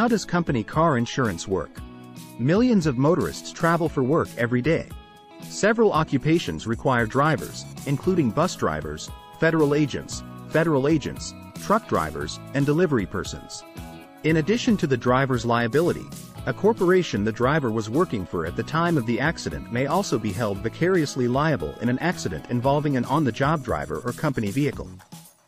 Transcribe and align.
How 0.00 0.08
does 0.08 0.24
company 0.24 0.64
car 0.64 0.96
insurance 0.96 1.46
work? 1.46 1.76
Millions 2.38 2.86
of 2.86 2.96
motorists 2.96 3.52
travel 3.52 3.86
for 3.86 4.02
work 4.02 4.30
every 4.38 4.62
day. 4.62 4.88
Several 5.42 5.92
occupations 5.92 6.66
require 6.66 7.04
drivers, 7.04 7.66
including 7.84 8.30
bus 8.30 8.56
drivers, 8.56 9.10
federal 9.38 9.74
agents, 9.74 10.22
federal 10.48 10.88
agents, 10.88 11.34
truck 11.62 11.86
drivers, 11.86 12.40
and 12.54 12.64
delivery 12.64 13.04
persons. 13.04 13.62
In 14.24 14.38
addition 14.38 14.78
to 14.78 14.86
the 14.86 14.96
driver's 14.96 15.44
liability, 15.44 16.06
a 16.46 16.54
corporation 16.54 17.22
the 17.22 17.30
driver 17.30 17.70
was 17.70 17.90
working 17.90 18.24
for 18.24 18.46
at 18.46 18.56
the 18.56 18.62
time 18.62 18.96
of 18.96 19.04
the 19.04 19.20
accident 19.20 19.70
may 19.70 19.84
also 19.84 20.18
be 20.18 20.32
held 20.32 20.56
vicariously 20.60 21.28
liable 21.28 21.74
in 21.82 21.90
an 21.90 21.98
accident 21.98 22.46
involving 22.48 22.96
an 22.96 23.04
on-the-job 23.04 23.62
driver 23.62 24.00
or 24.06 24.12
company 24.12 24.50
vehicle. 24.50 24.88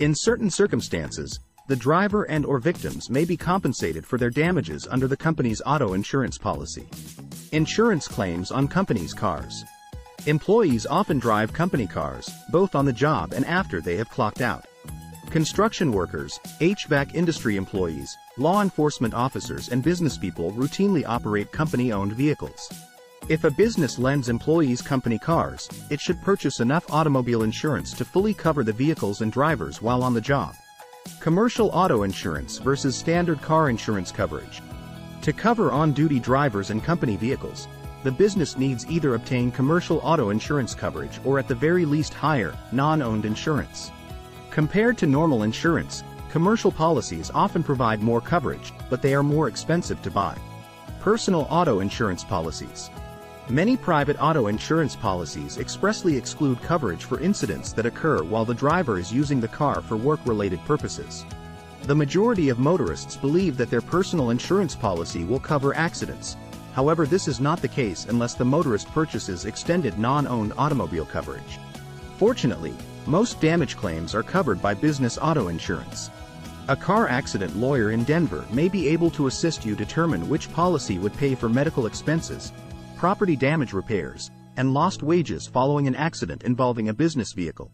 In 0.00 0.12
certain 0.12 0.50
circumstances, 0.50 1.38
the 1.70 1.76
driver 1.76 2.24
and 2.24 2.44
or 2.44 2.58
victims 2.58 3.08
may 3.08 3.24
be 3.24 3.36
compensated 3.36 4.04
for 4.04 4.18
their 4.18 4.28
damages 4.28 4.88
under 4.90 5.06
the 5.06 5.16
company's 5.16 5.62
auto 5.64 5.92
insurance 5.92 6.36
policy. 6.36 6.88
Insurance 7.52 8.08
claims 8.08 8.50
on 8.50 8.66
companies' 8.66 9.14
cars. 9.14 9.64
Employees 10.26 10.84
often 10.84 11.20
drive 11.20 11.52
company 11.52 11.86
cars, 11.86 12.28
both 12.50 12.74
on 12.74 12.84
the 12.84 12.92
job 12.92 13.32
and 13.32 13.44
after 13.46 13.80
they 13.80 13.96
have 13.96 14.08
clocked 14.08 14.40
out. 14.40 14.64
Construction 15.30 15.92
workers, 15.92 16.40
HVAC 16.58 17.14
industry 17.14 17.54
employees, 17.54 18.16
law 18.36 18.62
enforcement 18.62 19.14
officers 19.14 19.68
and 19.68 19.84
business 19.84 20.18
people 20.18 20.50
routinely 20.54 21.04
operate 21.06 21.52
company-owned 21.52 22.14
vehicles. 22.14 22.68
If 23.28 23.44
a 23.44 23.50
business 23.52 23.96
lends 23.96 24.28
employees 24.28 24.82
company 24.82 25.20
cars, 25.20 25.68
it 25.88 26.00
should 26.00 26.20
purchase 26.20 26.58
enough 26.58 26.90
automobile 26.90 27.44
insurance 27.44 27.92
to 27.92 28.04
fully 28.04 28.34
cover 28.34 28.64
the 28.64 28.72
vehicles 28.72 29.20
and 29.20 29.30
drivers 29.30 29.80
while 29.80 30.02
on 30.02 30.14
the 30.14 30.20
job. 30.20 30.56
Commercial 31.18 31.68
auto 31.70 32.04
insurance 32.04 32.58
versus 32.58 32.96
standard 32.96 33.42
car 33.42 33.68
insurance 33.68 34.12
coverage. 34.12 34.62
To 35.22 35.32
cover 35.32 35.70
on-duty 35.70 36.20
drivers 36.20 36.70
and 36.70 36.82
company 36.82 37.16
vehicles, 37.16 37.68
the 38.04 38.12
business 38.12 38.56
needs 38.56 38.86
either 38.88 39.14
obtain 39.14 39.50
commercial 39.50 39.98
auto 40.02 40.30
insurance 40.30 40.74
coverage 40.74 41.20
or 41.24 41.38
at 41.38 41.48
the 41.48 41.54
very 41.54 41.84
least 41.84 42.14
hire, 42.14 42.54
non-owned 42.72 43.24
insurance. 43.26 43.90
Compared 44.50 44.96
to 44.98 45.06
normal 45.06 45.42
insurance, 45.42 46.04
commercial 46.30 46.72
policies 46.72 47.30
often 47.34 47.62
provide 47.62 48.00
more 48.00 48.20
coverage, 48.20 48.72
but 48.88 49.02
they 49.02 49.14
are 49.14 49.22
more 49.22 49.48
expensive 49.48 50.00
to 50.02 50.10
buy. 50.10 50.36
Personal 51.00 51.46
auto 51.50 51.80
insurance 51.80 52.24
policies. 52.24 52.88
Many 53.50 53.76
private 53.76 54.16
auto 54.22 54.46
insurance 54.46 54.94
policies 54.94 55.58
expressly 55.58 56.16
exclude 56.16 56.62
coverage 56.62 57.02
for 57.02 57.18
incidents 57.18 57.72
that 57.72 57.84
occur 57.84 58.22
while 58.22 58.44
the 58.44 58.54
driver 58.54 58.96
is 58.96 59.12
using 59.12 59.40
the 59.40 59.48
car 59.48 59.82
for 59.82 59.96
work-related 59.96 60.64
purposes. 60.66 61.24
The 61.82 61.94
majority 61.96 62.48
of 62.50 62.60
motorists 62.60 63.16
believe 63.16 63.56
that 63.56 63.68
their 63.68 63.80
personal 63.80 64.30
insurance 64.30 64.76
policy 64.76 65.24
will 65.24 65.40
cover 65.40 65.74
accidents. 65.74 66.36
However 66.74 67.06
this 67.06 67.26
is 67.26 67.40
not 67.40 67.60
the 67.60 67.66
case 67.66 68.06
unless 68.08 68.34
the 68.34 68.44
motorist 68.44 68.86
purchases 68.92 69.46
extended 69.46 69.98
non-owned 69.98 70.52
automobile 70.56 71.04
coverage. 71.04 71.58
Fortunately, 72.18 72.74
most 73.06 73.40
damage 73.40 73.76
claims 73.76 74.14
are 74.14 74.22
covered 74.22 74.62
by 74.62 74.74
business 74.74 75.18
auto 75.20 75.48
insurance. 75.48 76.12
A 76.68 76.76
car 76.76 77.08
accident 77.08 77.56
lawyer 77.56 77.90
in 77.90 78.04
Denver 78.04 78.44
may 78.52 78.68
be 78.68 78.86
able 78.86 79.10
to 79.10 79.26
assist 79.26 79.66
you 79.66 79.74
determine 79.74 80.28
which 80.28 80.52
policy 80.52 81.00
would 81.00 81.14
pay 81.14 81.34
for 81.34 81.48
medical 81.48 81.86
expenses, 81.86 82.52
property 83.00 83.34
damage 83.34 83.72
repairs, 83.72 84.30
and 84.58 84.74
lost 84.74 85.02
wages 85.02 85.46
following 85.46 85.86
an 85.86 85.94
accident 85.94 86.42
involving 86.42 86.90
a 86.90 86.92
business 86.92 87.32
vehicle. 87.32 87.72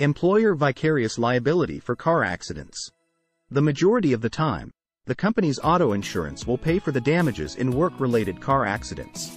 Employer 0.00 0.56
vicarious 0.56 1.16
liability 1.16 1.78
for 1.78 1.94
car 1.94 2.24
accidents. 2.24 2.90
The 3.52 3.62
majority 3.62 4.12
of 4.12 4.20
the 4.20 4.28
time, 4.28 4.72
the 5.06 5.14
company's 5.14 5.60
auto 5.62 5.92
insurance 5.92 6.44
will 6.44 6.58
pay 6.58 6.80
for 6.80 6.90
the 6.90 7.00
damages 7.00 7.54
in 7.54 7.70
work-related 7.70 8.40
car 8.40 8.66
accidents. 8.66 9.30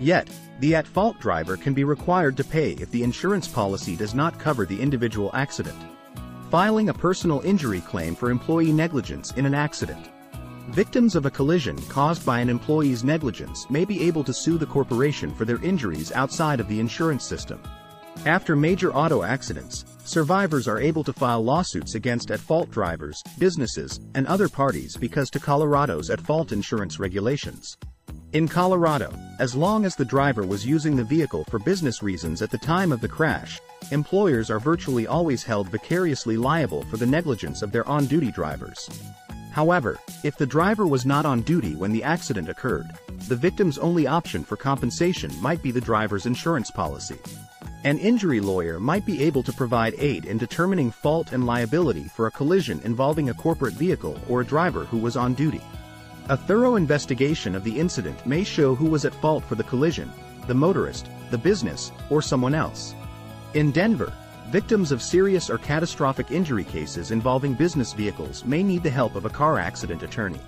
Yet, 0.00 0.28
the 0.60 0.74
at-fault 0.74 1.18
driver 1.18 1.56
can 1.56 1.72
be 1.72 1.84
required 1.84 2.36
to 2.36 2.44
pay 2.44 2.72
if 2.72 2.90
the 2.90 3.04
insurance 3.04 3.48
policy 3.48 3.96
does 3.96 4.14
not 4.14 4.38
cover 4.38 4.66
the 4.66 4.78
individual 4.78 5.30
accident. 5.32 5.78
Filing 6.50 6.90
a 6.90 6.94
personal 6.94 7.40
injury 7.40 7.80
claim 7.80 8.14
for 8.14 8.30
employee 8.30 8.70
negligence 8.70 9.32
in 9.32 9.46
an 9.46 9.54
accident. 9.54 10.10
Victims 10.68 11.14
of 11.14 11.26
a 11.26 11.30
collision 11.30 11.76
caused 11.88 12.24
by 12.24 12.40
an 12.40 12.48
employee's 12.48 13.04
negligence 13.04 13.68
may 13.68 13.84
be 13.84 14.02
able 14.02 14.24
to 14.24 14.32
sue 14.32 14.56
the 14.56 14.66
corporation 14.66 15.32
for 15.32 15.44
their 15.44 15.62
injuries 15.62 16.10
outside 16.12 16.58
of 16.58 16.68
the 16.68 16.80
insurance 16.80 17.22
system. 17.22 17.62
After 18.24 18.56
major 18.56 18.92
auto 18.92 19.22
accidents, 19.22 19.84
survivors 20.04 20.66
are 20.66 20.80
able 20.80 21.04
to 21.04 21.12
file 21.12 21.44
lawsuits 21.44 21.94
against 21.94 22.30
at-fault 22.30 22.70
drivers, 22.70 23.22
businesses, 23.38 24.00
and 24.14 24.26
other 24.26 24.48
parties 24.48 24.96
because 24.96 25.28
to 25.30 25.38
Colorado's 25.38 26.08
at-fault 26.08 26.50
insurance 26.50 26.98
regulations. 26.98 27.76
In 28.32 28.48
Colorado, 28.48 29.14
as 29.38 29.54
long 29.54 29.84
as 29.84 29.94
the 29.94 30.04
driver 30.04 30.46
was 30.46 30.66
using 30.66 30.96
the 30.96 31.04
vehicle 31.04 31.44
for 31.50 31.58
business 31.58 32.02
reasons 32.02 32.40
at 32.40 32.50
the 32.50 32.58
time 32.58 32.90
of 32.90 33.00
the 33.00 33.08
crash, 33.08 33.60
employers 33.92 34.50
are 34.50 34.58
virtually 34.58 35.06
always 35.06 35.42
held 35.42 35.68
vicariously 35.68 36.36
liable 36.36 36.84
for 36.84 36.96
the 36.96 37.06
negligence 37.06 37.62
of 37.62 37.70
their 37.70 37.86
on-duty 37.86 38.32
drivers. 38.32 38.88
However, 39.54 39.98
if 40.24 40.36
the 40.36 40.46
driver 40.46 40.84
was 40.84 41.06
not 41.06 41.24
on 41.24 41.42
duty 41.42 41.76
when 41.76 41.92
the 41.92 42.02
accident 42.02 42.48
occurred, 42.48 42.90
the 43.28 43.36
victim's 43.36 43.78
only 43.78 44.04
option 44.04 44.42
for 44.42 44.56
compensation 44.56 45.30
might 45.40 45.62
be 45.62 45.70
the 45.70 45.80
driver's 45.80 46.26
insurance 46.26 46.72
policy. 46.72 47.20
An 47.84 47.98
injury 47.98 48.40
lawyer 48.40 48.80
might 48.80 49.06
be 49.06 49.22
able 49.22 49.44
to 49.44 49.52
provide 49.52 49.94
aid 49.96 50.24
in 50.24 50.38
determining 50.38 50.90
fault 50.90 51.30
and 51.30 51.46
liability 51.46 52.08
for 52.16 52.26
a 52.26 52.32
collision 52.32 52.80
involving 52.82 53.28
a 53.28 53.34
corporate 53.34 53.74
vehicle 53.74 54.18
or 54.28 54.40
a 54.40 54.44
driver 54.44 54.86
who 54.86 54.98
was 54.98 55.16
on 55.16 55.34
duty. 55.34 55.62
A 56.30 56.36
thorough 56.36 56.74
investigation 56.74 57.54
of 57.54 57.62
the 57.62 57.78
incident 57.78 58.26
may 58.26 58.42
show 58.42 58.74
who 58.74 58.86
was 58.86 59.04
at 59.04 59.14
fault 59.14 59.44
for 59.44 59.54
the 59.54 59.62
collision, 59.62 60.10
the 60.48 60.54
motorist, 60.54 61.08
the 61.30 61.38
business, 61.38 61.92
or 62.10 62.20
someone 62.20 62.56
else. 62.56 62.92
In 63.52 63.70
Denver, 63.70 64.12
victims 64.46 64.92
of 64.92 65.02
serious 65.02 65.50
or 65.50 65.58
catastrophic 65.58 66.30
injury 66.30 66.64
cases 66.64 67.10
involving 67.10 67.54
business 67.54 67.92
vehicles 67.92 68.44
may 68.44 68.62
need 68.62 68.82
the 68.82 68.90
help 68.90 69.14
of 69.14 69.24
a 69.24 69.30
car 69.30 69.58
accident 69.58 70.02
attorney. 70.02 70.40